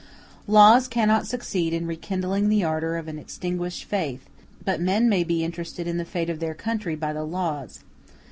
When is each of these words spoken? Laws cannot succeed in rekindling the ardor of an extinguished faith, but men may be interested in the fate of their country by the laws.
Laws 0.47 0.87
cannot 0.87 1.27
succeed 1.27 1.73
in 1.73 1.85
rekindling 1.85 2.49
the 2.49 2.63
ardor 2.63 2.97
of 2.97 3.07
an 3.07 3.19
extinguished 3.19 3.83
faith, 3.83 4.27
but 4.65 4.81
men 4.81 5.07
may 5.07 5.23
be 5.23 5.43
interested 5.43 5.85
in 5.87 5.97
the 5.97 6.05
fate 6.05 6.27
of 6.31 6.39
their 6.39 6.55
country 6.55 6.95
by 6.95 7.13
the 7.13 7.23
laws. 7.23 7.81